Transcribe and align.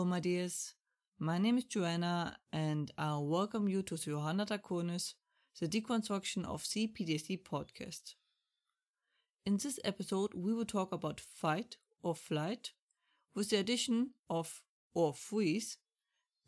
Hello, 0.00 0.08
my 0.08 0.18
dears. 0.18 0.72
My 1.18 1.36
name 1.36 1.58
is 1.58 1.64
Johanna, 1.64 2.38
and 2.54 2.90
I'll 2.96 3.26
welcome 3.26 3.68
you 3.68 3.82
to 3.82 3.98
Johanna 3.98 4.46
Draconis, 4.46 5.12
the 5.60 5.68
deconstruction 5.68 6.46
of 6.46 6.62
CPTSD 6.62 7.42
podcast. 7.42 8.14
In 9.44 9.58
this 9.58 9.78
episode, 9.84 10.32
we 10.32 10.54
will 10.54 10.64
talk 10.64 10.90
about 10.92 11.20
fight 11.20 11.76
or 12.02 12.14
flight 12.14 12.72
with 13.34 13.50
the 13.50 13.58
addition 13.58 14.12
of 14.30 14.62
or 14.94 15.12
freeze, 15.12 15.76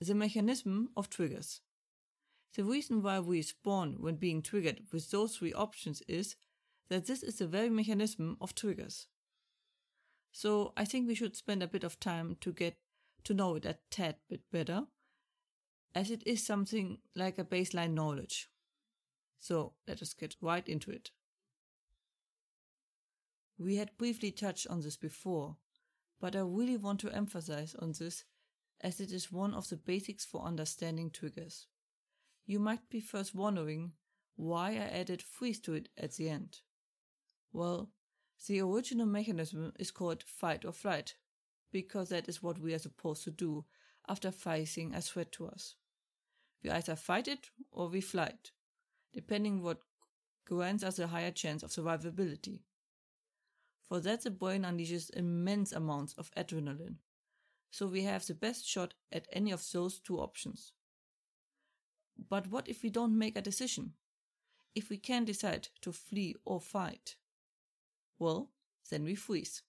the 0.00 0.14
mechanism 0.14 0.88
of 0.96 1.10
triggers. 1.10 1.60
The 2.56 2.64
reason 2.64 3.02
why 3.02 3.20
we 3.20 3.42
spawn 3.42 3.96
when 4.00 4.16
being 4.16 4.40
triggered 4.40 4.80
with 4.94 5.10
those 5.10 5.36
three 5.36 5.52
options 5.52 6.00
is 6.08 6.36
that 6.88 7.04
this 7.04 7.22
is 7.22 7.36
the 7.36 7.46
very 7.46 7.68
mechanism 7.68 8.38
of 8.40 8.54
triggers. 8.54 9.08
So 10.32 10.72
I 10.74 10.86
think 10.86 11.06
we 11.06 11.14
should 11.14 11.36
spend 11.36 11.62
a 11.62 11.68
bit 11.68 11.84
of 11.84 12.00
time 12.00 12.38
to 12.40 12.50
get 12.50 12.78
to 13.24 13.34
know 13.34 13.56
it 13.56 13.64
a 13.64 13.78
tad 13.90 14.16
bit 14.28 14.42
better, 14.50 14.84
as 15.94 16.10
it 16.10 16.22
is 16.26 16.44
something 16.44 16.98
like 17.14 17.38
a 17.38 17.44
baseline 17.44 17.94
knowledge. 17.94 18.48
So 19.38 19.74
let 19.86 20.02
us 20.02 20.14
get 20.14 20.36
right 20.40 20.66
into 20.68 20.90
it. 20.90 21.10
We 23.58 23.76
had 23.76 23.96
briefly 23.98 24.30
touched 24.30 24.66
on 24.66 24.80
this 24.80 24.96
before, 24.96 25.56
but 26.20 26.34
I 26.34 26.40
really 26.40 26.76
want 26.76 27.00
to 27.00 27.14
emphasize 27.14 27.74
on 27.78 27.92
this 27.98 28.24
as 28.80 29.00
it 29.00 29.12
is 29.12 29.30
one 29.30 29.54
of 29.54 29.68
the 29.68 29.76
basics 29.76 30.24
for 30.24 30.42
understanding 30.42 31.10
triggers. 31.10 31.66
You 32.46 32.58
might 32.58 32.88
be 32.90 33.00
first 33.00 33.34
wondering 33.34 33.92
why 34.36 34.70
I 34.70 34.98
added 35.00 35.22
freeze 35.22 35.60
to 35.60 35.74
it 35.74 35.88
at 35.96 36.14
the 36.14 36.28
end. 36.28 36.60
Well, 37.52 37.90
the 38.48 38.60
original 38.60 39.06
mechanism 39.06 39.72
is 39.78 39.90
called 39.90 40.24
fight 40.24 40.64
or 40.64 40.72
flight, 40.72 41.14
because 41.72 42.10
that 42.10 42.28
is 42.28 42.42
what 42.42 42.58
we 42.58 42.74
are 42.74 42.78
supposed 42.78 43.24
to 43.24 43.30
do 43.30 43.64
after 44.08 44.30
facing 44.30 44.94
a 44.94 45.00
threat 45.00 45.32
to 45.32 45.46
us. 45.46 45.74
We 46.62 46.70
either 46.70 46.96
fight 46.96 47.26
it 47.26 47.48
or 47.70 47.88
we 47.88 48.00
flight, 48.00 48.52
depending 49.12 49.62
what 49.62 49.80
grants 50.46 50.84
us 50.84 50.98
a 50.98 51.08
higher 51.08 51.30
chance 51.30 51.62
of 51.62 51.70
survivability. 51.70 52.60
For 53.88 54.00
that 54.00 54.22
the 54.22 54.30
brain 54.30 54.62
unleashes 54.62 55.10
immense 55.10 55.72
amounts 55.72 56.14
of 56.14 56.30
adrenaline, 56.36 56.96
so 57.70 57.86
we 57.86 58.02
have 58.02 58.26
the 58.26 58.34
best 58.34 58.66
shot 58.66 58.94
at 59.10 59.26
any 59.32 59.50
of 59.50 59.64
those 59.72 59.98
two 59.98 60.18
options. 60.18 60.72
But 62.28 62.50
what 62.50 62.68
if 62.68 62.82
we 62.82 62.90
don't 62.90 63.18
make 63.18 63.36
a 63.36 63.42
decision? 63.42 63.94
If 64.74 64.88
we 64.88 64.96
can't 64.96 65.26
decide 65.26 65.68
to 65.82 65.92
flee 65.92 66.36
or 66.44 66.60
fight? 66.60 67.16
Well, 68.18 68.50
then 68.90 69.04
we 69.04 69.14
freeze. 69.14 69.62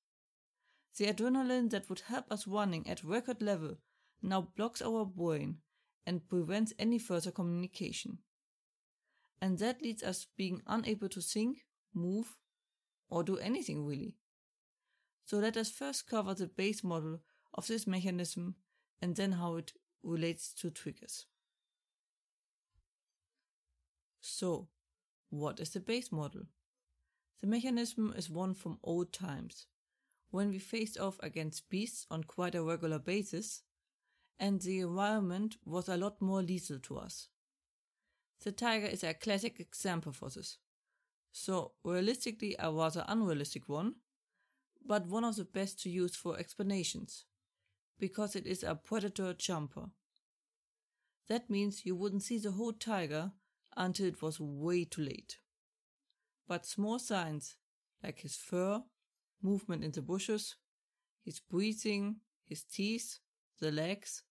The 0.97 1.05
adrenaline 1.05 1.69
that 1.71 1.89
would 1.89 2.01
help 2.01 2.31
us 2.31 2.47
running 2.47 2.87
at 2.87 3.03
record 3.03 3.41
level 3.41 3.77
now 4.21 4.49
blocks 4.55 4.81
our 4.81 5.05
brain 5.05 5.57
and 6.05 6.27
prevents 6.27 6.73
any 6.77 6.99
further 6.99 7.31
communication. 7.31 8.19
And 9.41 9.57
that 9.59 9.81
leads 9.81 10.03
us 10.03 10.27
being 10.37 10.61
unable 10.67 11.09
to 11.09 11.21
think, 11.21 11.65
move, 11.93 12.37
or 13.09 13.23
do 13.23 13.37
anything 13.37 13.85
really. 13.85 14.15
So 15.25 15.37
let 15.37 15.57
us 15.57 15.71
first 15.71 16.07
cover 16.07 16.33
the 16.33 16.47
base 16.47 16.83
model 16.83 17.21
of 17.53 17.67
this 17.67 17.87
mechanism 17.87 18.55
and 19.01 19.15
then 19.15 19.33
how 19.33 19.55
it 19.55 19.73
relates 20.03 20.53
to 20.53 20.69
triggers. 20.69 21.25
So, 24.21 24.69
what 25.29 25.59
is 25.59 25.71
the 25.71 25.79
base 25.79 26.11
model? 26.11 26.43
The 27.41 27.47
mechanism 27.47 28.13
is 28.15 28.29
one 28.29 28.53
from 28.53 28.79
old 28.83 29.11
times, 29.11 29.67
when 30.33 30.49
we 30.49 30.57
faced 30.57 30.97
off 30.97 31.19
against 31.21 31.69
beasts 31.69 32.07
on 32.09 32.23
quite 32.23 32.55
a 32.55 32.63
regular 32.63 32.97
basis, 32.97 33.61
and 34.39 34.59
the 34.61 34.79
environment 34.79 35.57
was 35.63 35.87
a 35.87 35.95
lot 35.95 36.19
more 36.19 36.41
lethal 36.41 36.79
to 36.79 36.97
us. 36.97 37.27
The 38.43 38.51
tiger 38.51 38.87
is 38.87 39.03
a 39.03 39.13
classic 39.13 39.59
example 39.59 40.11
for 40.11 40.29
this. 40.29 40.57
So, 41.31 41.73
realistically, 41.83 42.55
a 42.57 42.71
rather 42.71 43.05
unrealistic 43.07 43.69
one, 43.69 43.93
but 44.83 45.05
one 45.05 45.23
of 45.23 45.35
the 45.35 45.45
best 45.45 45.79
to 45.83 45.89
use 45.91 46.15
for 46.15 46.39
explanations, 46.39 47.25
because 47.99 48.35
it 48.35 48.47
is 48.47 48.63
a 48.63 48.73
predator 48.73 49.35
jumper. 49.35 49.91
That 51.27 51.47
means 51.47 51.85
you 51.85 51.95
wouldn't 51.95 52.23
see 52.23 52.39
the 52.39 52.53
whole 52.53 52.73
tiger 52.73 53.33
until 53.77 54.07
it 54.07 54.23
was 54.23 54.39
way 54.39 54.83
too 54.83 55.03
late. 55.03 55.37
But 56.47 56.65
small 56.65 56.97
signs, 56.97 57.55
like 58.03 58.21
his 58.21 58.35
fur, 58.35 58.81
movement 59.43 59.83
in 59.83 59.91
the 59.91 60.01
bushes, 60.01 60.55
his 61.23 61.39
breathing, 61.39 62.17
his 62.45 62.63
teeth, 62.63 63.19
the 63.59 63.71
legs, 63.71 64.23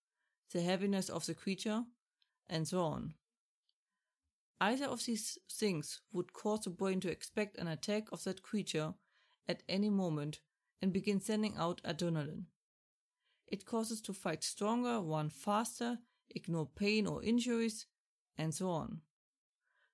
the 0.51 0.61
heaviness 0.61 1.09
of 1.09 1.25
the 1.25 1.33
creature, 1.33 1.83
and 2.49 2.67
so 2.67 2.81
on. 2.81 3.13
Either 4.61 4.85
of 4.85 5.05
these 5.05 5.37
things 5.51 6.01
would 6.11 6.33
cause 6.33 6.61
the 6.61 6.69
brain 6.69 6.99
to 7.01 7.11
expect 7.11 7.57
an 7.57 7.67
attack 7.67 8.11
of 8.11 8.23
that 8.23 8.43
creature 8.43 8.93
at 9.47 9.63
any 9.67 9.89
moment 9.89 10.39
and 10.81 10.93
begin 10.93 11.19
sending 11.19 11.55
out 11.57 11.81
adrenaline. 11.83 12.45
It 13.47 13.65
causes 13.65 14.01
to 14.01 14.13
fight 14.13 14.43
stronger, 14.43 14.99
run 15.01 15.29
faster, 15.29 15.99
ignore 16.29 16.67
pain 16.67 17.05
or 17.07 17.23
injuries, 17.23 17.87
and 18.37 18.53
so 18.53 18.69
on. 18.69 19.01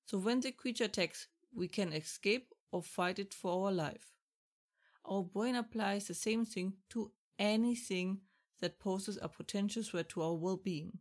So 0.05 0.17
when 0.17 0.39
the 0.39 0.51
creature 0.51 0.85
attacks, 0.85 1.27
we 1.53 1.67
can 1.67 1.91
escape 1.93 2.53
or 2.71 2.81
fight 2.81 3.19
it 3.19 3.33
for 3.33 3.65
our 3.65 3.71
life. 3.71 4.18
Our 5.05 5.23
brain 5.23 5.55
applies 5.55 6.07
the 6.07 6.13
same 6.13 6.45
thing 6.45 6.73
to 6.89 7.11
anything 7.37 8.21
that 8.59 8.79
poses 8.79 9.17
a 9.21 9.29
potential 9.29 9.83
threat 9.83 10.09
to 10.09 10.21
our 10.21 10.35
well-being. 10.35 10.99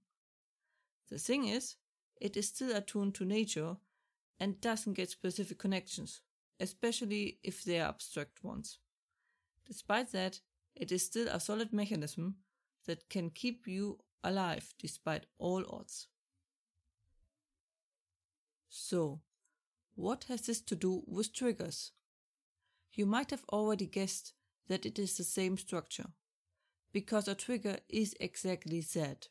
The 1.08 1.18
thing 1.18 1.46
is, 1.46 1.76
it 2.20 2.36
is 2.36 2.48
still 2.48 2.76
attuned 2.76 3.14
to 3.16 3.24
nature 3.24 3.76
and 4.40 4.60
doesn't 4.60 4.94
get 4.94 5.10
specific 5.10 5.58
connections, 5.58 6.20
especially 6.60 7.38
if 7.42 7.64
they 7.64 7.80
are 7.80 7.88
abstract 7.88 8.44
ones. 8.44 8.78
Despite 9.66 10.12
that, 10.12 10.40
it 10.74 10.92
is 10.92 11.04
still 11.04 11.28
a 11.28 11.40
solid 11.40 11.72
mechanism 11.72 12.36
that 12.86 13.08
can 13.08 13.30
keep 13.30 13.66
you 13.66 13.98
alive 14.22 14.74
despite 14.78 15.26
all 15.38 15.64
odds. 15.68 16.08
So, 18.68 19.20
what 19.94 20.24
has 20.24 20.42
this 20.42 20.60
to 20.62 20.76
do 20.76 21.02
with 21.06 21.32
triggers? 21.32 21.92
You 22.92 23.06
might 23.06 23.30
have 23.30 23.44
already 23.52 23.86
guessed 23.86 24.34
that 24.68 24.84
it 24.84 24.98
is 24.98 25.16
the 25.16 25.24
same 25.24 25.56
structure, 25.56 26.10
because 26.92 27.28
a 27.28 27.34
trigger 27.34 27.78
is 27.88 28.14
exactly 28.20 28.80
that. 28.94 29.28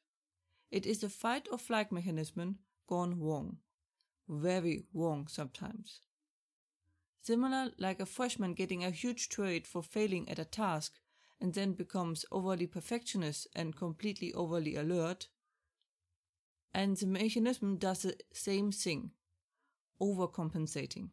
It 0.71 0.85
is 0.85 1.03
a 1.03 1.09
fight 1.09 1.47
or 1.51 1.57
flight 1.57 1.91
mechanism 1.91 2.59
gone 2.87 3.19
wrong. 3.19 3.57
Very 4.27 4.85
wrong 4.93 5.27
sometimes. 5.27 6.01
Similar 7.23 7.71
like 7.77 7.99
a 7.99 8.05
freshman 8.05 8.53
getting 8.53 8.83
a 8.83 8.89
huge 8.89 9.29
grade 9.29 9.67
for 9.67 9.83
failing 9.83 10.29
at 10.29 10.39
a 10.39 10.45
task 10.45 10.93
and 11.41 11.53
then 11.53 11.73
becomes 11.73 12.25
overly 12.31 12.67
perfectionist 12.67 13.47
and 13.55 13.75
completely 13.75 14.33
overly 14.33 14.75
alert. 14.75 15.27
And 16.73 16.95
the 16.97 17.07
mechanism 17.07 17.77
does 17.77 18.03
the 18.03 18.17
same 18.33 18.71
thing, 18.71 19.11
overcompensating. 20.01 21.09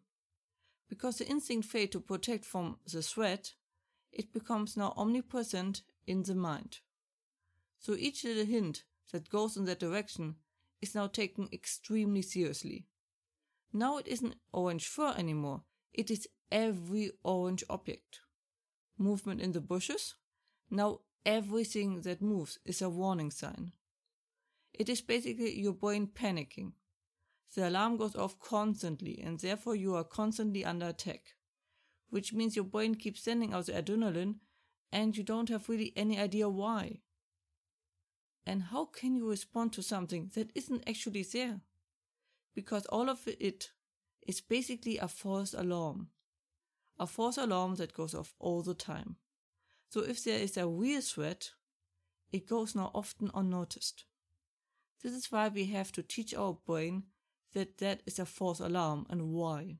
Because 0.88 1.18
the 1.18 1.26
instinct 1.26 1.68
failed 1.68 1.92
to 1.92 2.00
protect 2.00 2.44
from 2.44 2.78
the 2.90 3.02
threat, 3.02 3.54
it 4.12 4.32
becomes 4.32 4.76
now 4.76 4.94
omnipresent 4.96 5.82
in 6.06 6.22
the 6.22 6.34
mind. 6.34 6.78
So 7.78 7.94
each 7.94 8.24
little 8.24 8.44
hint 8.44 8.84
that 9.12 9.28
goes 9.28 9.56
in 9.56 9.64
that 9.64 9.80
direction 9.80 10.36
is 10.80 10.94
now 10.94 11.06
taken 11.06 11.48
extremely 11.52 12.22
seriously. 12.22 12.86
Now 13.72 13.98
it 13.98 14.06
isn't 14.06 14.36
orange 14.52 14.86
fur 14.86 15.14
anymore, 15.16 15.62
it 15.92 16.10
is 16.10 16.28
every 16.52 17.10
orange 17.22 17.64
object. 17.68 18.20
Movement 18.96 19.40
in 19.40 19.52
the 19.52 19.60
bushes? 19.60 20.14
Now 20.70 21.00
everything 21.26 22.02
that 22.02 22.22
moves 22.22 22.58
is 22.64 22.80
a 22.82 22.88
warning 22.88 23.30
sign. 23.30 23.72
It 24.72 24.88
is 24.88 25.00
basically 25.00 25.58
your 25.58 25.72
brain 25.72 26.06
panicking. 26.06 26.72
The 27.54 27.68
alarm 27.68 27.96
goes 27.96 28.16
off 28.16 28.40
constantly 28.40 29.20
and 29.22 29.38
therefore 29.38 29.76
you 29.76 29.94
are 29.94 30.04
constantly 30.04 30.64
under 30.64 30.88
attack. 30.88 31.34
Which 32.10 32.32
means 32.32 32.56
your 32.56 32.64
brain 32.64 32.94
keeps 32.94 33.22
sending 33.22 33.52
out 33.52 33.66
the 33.66 33.72
adrenaline 33.72 34.36
and 34.92 35.16
you 35.16 35.22
don't 35.22 35.48
have 35.48 35.68
really 35.68 35.92
any 35.96 36.18
idea 36.18 36.48
why. 36.48 37.00
And 38.46 38.64
how 38.64 38.86
can 38.86 39.14
you 39.14 39.28
respond 39.28 39.72
to 39.72 39.82
something 39.82 40.30
that 40.34 40.50
isn't 40.54 40.88
actually 40.88 41.22
there? 41.22 41.60
Because 42.54 42.86
all 42.86 43.08
of 43.08 43.26
it 43.26 43.70
is 44.26 44.40
basically 44.40 44.98
a 44.98 45.08
false 45.08 45.54
alarm. 45.54 46.08
A 46.98 47.06
false 47.06 47.36
alarm 47.36 47.76
that 47.76 47.94
goes 47.94 48.14
off 48.14 48.34
all 48.38 48.62
the 48.62 48.74
time. 48.74 49.16
So 49.88 50.00
if 50.00 50.22
there 50.24 50.38
is 50.38 50.56
a 50.56 50.66
real 50.66 51.00
threat, 51.00 51.50
it 52.32 52.48
goes 52.48 52.74
now 52.74 52.90
often 52.94 53.30
unnoticed. 53.34 54.04
This 55.02 55.12
is 55.12 55.30
why 55.30 55.48
we 55.48 55.66
have 55.66 55.92
to 55.92 56.02
teach 56.02 56.34
our 56.34 56.56
brain 56.66 57.04
that 57.54 57.78
that 57.78 58.02
is 58.06 58.18
a 58.18 58.26
false 58.26 58.60
alarm 58.60 59.06
and 59.08 59.30
why. 59.30 59.78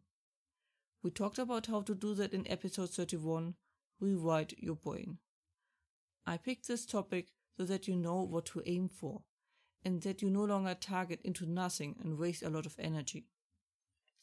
We 1.02 1.10
talked 1.10 1.38
about 1.38 1.66
how 1.66 1.82
to 1.82 1.94
do 1.94 2.14
that 2.14 2.32
in 2.32 2.50
episode 2.50 2.90
31, 2.90 3.54
Rewrite 4.00 4.54
Your 4.58 4.76
Brain. 4.76 5.18
I 6.26 6.38
picked 6.38 6.66
this 6.66 6.86
topic 6.86 7.28
so 7.56 7.64
that 7.64 7.86
you 7.86 7.94
know 7.94 8.22
what 8.22 8.46
to 8.46 8.62
aim 8.64 8.88
for 8.88 9.22
and 9.84 10.00
that 10.02 10.22
you 10.22 10.30
no 10.30 10.44
longer 10.44 10.74
target 10.74 11.20
into 11.22 11.44
nothing 11.44 11.96
and 12.02 12.18
waste 12.18 12.42
a 12.42 12.48
lot 12.48 12.64
of 12.64 12.76
energy. 12.78 13.26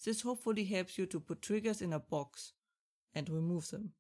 This 0.03 0.21
hopefully 0.21 0.65
helps 0.65 0.97
you 0.97 1.05
to 1.05 1.19
put 1.19 1.43
triggers 1.43 1.81
in 1.81 1.93
a 1.93 1.99
box 1.99 2.53
and 3.13 3.29
remove 3.29 3.69
them. 3.69 3.91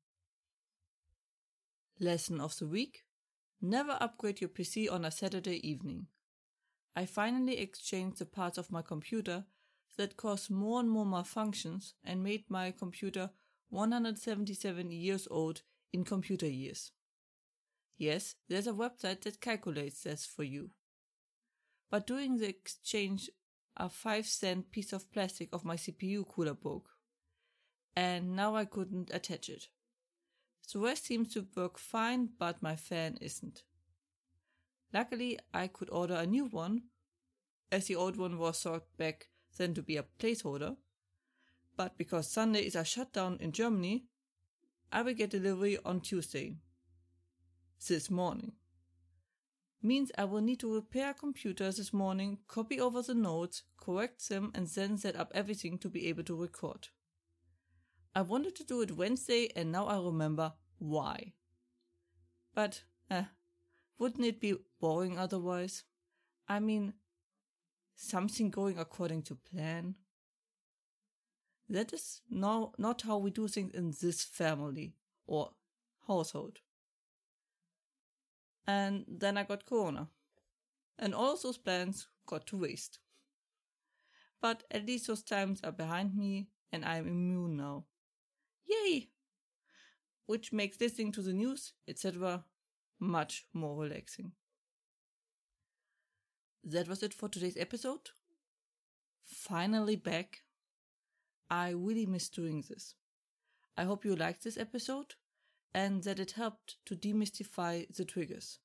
Lesson 1.99 2.41
of 2.41 2.57
the 2.57 2.65
week 2.65 3.03
Never 3.63 3.95
upgrade 4.01 4.41
your 4.41 4.49
PC 4.49 4.91
on 4.91 5.05
a 5.05 5.11
Saturday 5.11 5.67
evening. 5.67 6.07
I 6.95 7.05
finally 7.05 7.57
exchanged 7.57 8.19
the 8.19 8.25
parts 8.25 8.57
of 8.57 8.71
my 8.71 8.81
computer 8.81 9.45
that 9.97 10.17
caused 10.17 10.49
more 10.49 10.79
and 10.79 10.89
more 10.89 11.05
malfunctions 11.05 11.93
and 12.03 12.23
made 12.23 12.45
my 12.49 12.71
computer 12.71 13.29
177 13.69 14.91
years 14.91 15.27
old 15.31 15.61
in 15.93 16.03
computer 16.03 16.47
years. 16.47 16.91
Yes, 17.97 18.35
there's 18.49 18.67
a 18.67 18.73
website 18.73 19.21
that 19.21 19.41
calculates 19.41 20.03
this 20.03 20.25
for 20.25 20.43
you. 20.43 20.71
But 21.89 22.07
doing 22.07 22.37
the 22.37 22.49
exchange, 22.49 23.29
a 23.77 23.89
5 23.89 24.25
cent 24.25 24.71
piece 24.71 24.91
of 24.91 25.11
plastic 25.11 25.49
of 25.53 25.65
my 25.65 25.75
CPU 25.75 26.27
cooler 26.27 26.53
broke. 26.53 26.89
And 27.95 28.35
now 28.35 28.55
I 28.55 28.65
couldn't 28.65 29.11
attach 29.13 29.49
it. 29.49 29.67
The 30.71 30.79
rest 30.79 31.05
seems 31.05 31.33
to 31.33 31.47
work 31.55 31.77
fine, 31.77 32.29
but 32.39 32.63
my 32.63 32.75
fan 32.75 33.17
isn't. 33.21 33.63
Luckily, 34.93 35.39
I 35.53 35.67
could 35.67 35.89
order 35.89 36.15
a 36.15 36.25
new 36.25 36.45
one, 36.45 36.83
as 37.71 37.87
the 37.87 37.95
old 37.95 38.17
one 38.17 38.37
was 38.37 38.57
sort 38.57 38.83
back 38.97 39.29
then 39.57 39.73
to 39.73 39.81
be 39.81 39.97
a 39.97 40.05
placeholder. 40.19 40.75
But 41.77 41.97
because 41.97 42.31
Sunday 42.31 42.65
is 42.65 42.75
a 42.75 42.83
shutdown 42.83 43.37
in 43.39 43.51
Germany, 43.51 44.05
I 44.91 45.01
will 45.01 45.13
get 45.13 45.29
delivery 45.29 45.77
on 45.85 46.01
Tuesday. 46.01 46.57
This 47.87 48.11
morning. 48.11 48.51
Means 49.81 50.11
I 50.15 50.25
will 50.25 50.41
need 50.41 50.59
to 50.59 50.75
repair 50.75 51.11
a 51.11 51.13
computer 51.15 51.71
this 51.71 51.91
morning, 51.91 52.37
copy 52.47 52.79
over 52.79 53.01
the 53.01 53.15
notes, 53.15 53.63
correct 53.77 54.29
them, 54.29 54.51
and 54.53 54.67
then 54.67 54.97
set 54.97 55.15
up 55.15 55.31
everything 55.33 55.79
to 55.79 55.89
be 55.89 56.07
able 56.07 56.23
to 56.25 56.35
record. 56.35 56.89
I 58.13 58.21
wanted 58.21 58.55
to 58.57 58.63
do 58.63 58.81
it 58.81 58.97
Wednesday, 58.97 59.49
and 59.55 59.71
now 59.71 59.87
I 59.87 59.95
remember 59.95 60.53
why. 60.77 61.33
But, 62.53 62.83
eh, 63.09 63.23
wouldn't 64.01 64.25
it 64.25 64.41
be 64.41 64.55
boring 64.79 65.19
otherwise? 65.19 65.83
I 66.47 66.59
mean, 66.59 66.93
something 67.95 68.49
going 68.49 68.79
according 68.79 69.21
to 69.23 69.35
plan? 69.35 69.93
That 71.69 71.93
is 71.93 72.21
no, 72.27 72.73
not 72.79 73.03
how 73.03 73.19
we 73.19 73.29
do 73.29 73.47
things 73.47 73.75
in 73.75 73.93
this 74.01 74.23
family 74.23 74.95
or 75.27 75.51
household. 76.07 76.57
And 78.65 79.05
then 79.07 79.37
I 79.37 79.43
got 79.43 79.67
Corona. 79.67 80.07
And 80.97 81.13
all 81.13 81.37
those 81.37 81.59
plans 81.59 82.07
got 82.25 82.47
to 82.47 82.57
waste. 82.57 82.97
But 84.41 84.63
at 84.71 84.87
least 84.87 85.05
those 85.05 85.21
times 85.21 85.61
are 85.63 85.71
behind 85.71 86.15
me 86.17 86.47
and 86.71 86.83
I 86.83 86.95
am 86.97 87.07
immune 87.07 87.55
now. 87.55 87.85
Yay! 88.65 89.09
Which 90.25 90.51
makes 90.51 90.81
listening 90.81 91.11
to 91.11 91.21
the 91.21 91.33
news, 91.33 91.73
etc., 91.87 92.45
much 93.01 93.45
more 93.53 93.75
relaxing. 93.75 94.31
That 96.63 96.87
was 96.87 97.01
it 97.01 97.13
for 97.13 97.27
today's 97.27 97.57
episode. 97.57 98.11
Finally 99.25 99.95
back. 99.95 100.43
I 101.49 101.71
really 101.71 102.05
miss 102.05 102.29
doing 102.29 102.63
this. 102.69 102.95
I 103.75 103.83
hope 103.83 104.05
you 104.05 104.15
liked 104.15 104.43
this 104.43 104.57
episode 104.57 105.15
and 105.73 106.03
that 106.03 106.19
it 106.19 106.31
helped 106.31 106.75
to 106.85 106.95
demystify 106.95 107.93
the 107.93 108.05
triggers. 108.05 108.59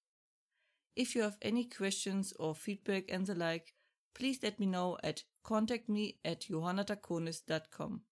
If 0.94 1.14
you 1.14 1.22
have 1.22 1.38
any 1.40 1.64
questions 1.64 2.32
or 2.38 2.54
feedback 2.54 3.04
and 3.08 3.26
the 3.26 3.34
like, 3.34 3.74
please 4.14 4.40
let 4.42 4.60
me 4.60 4.66
know 4.66 4.98
at 5.02 5.22
contact 5.42 5.88
me 5.88 6.18
at 6.24 6.42
johannadraconis.com. 6.42 8.02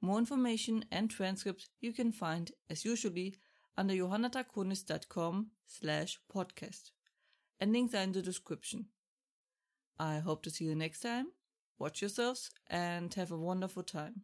More 0.00 0.18
information 0.18 0.84
and 0.90 1.10
transcripts 1.10 1.68
you 1.80 1.92
can 1.92 2.12
find, 2.12 2.50
as 2.68 2.84
usually, 2.84 3.36
under 3.76 3.94
johannadraconis.com 3.94 5.48
slash 5.66 6.18
podcast. 6.34 6.90
And 7.60 7.72
links 7.72 7.94
are 7.94 8.02
in 8.02 8.12
the 8.12 8.22
description. 8.22 8.86
I 9.98 10.18
hope 10.18 10.42
to 10.44 10.50
see 10.50 10.64
you 10.64 10.74
next 10.74 11.00
time. 11.00 11.26
Watch 11.78 12.02
yourselves 12.02 12.50
and 12.68 13.12
have 13.14 13.32
a 13.32 13.36
wonderful 13.36 13.82
time. 13.82 14.22